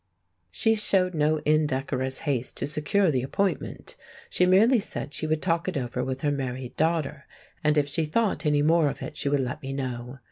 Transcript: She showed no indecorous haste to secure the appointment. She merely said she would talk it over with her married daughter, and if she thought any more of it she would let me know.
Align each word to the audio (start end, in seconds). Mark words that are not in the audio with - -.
She 0.49 0.73
showed 0.73 1.13
no 1.13 1.41
indecorous 1.45 2.21
haste 2.21 2.57
to 2.57 2.65
secure 2.65 3.11
the 3.11 3.21
appointment. 3.21 3.95
She 4.31 4.47
merely 4.47 4.79
said 4.79 5.13
she 5.13 5.27
would 5.27 5.43
talk 5.43 5.67
it 5.67 5.77
over 5.77 6.03
with 6.03 6.21
her 6.21 6.31
married 6.31 6.75
daughter, 6.75 7.25
and 7.63 7.77
if 7.77 7.87
she 7.87 8.05
thought 8.05 8.43
any 8.43 8.63
more 8.63 8.89
of 8.89 9.03
it 9.03 9.15
she 9.15 9.29
would 9.29 9.41
let 9.41 9.61
me 9.61 9.73
know. 9.73 10.17